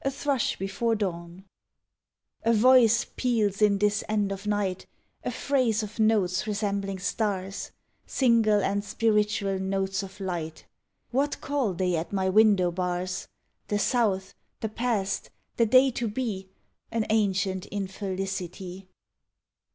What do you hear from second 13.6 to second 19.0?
The South, the past, the day to be, An ancient infelicity.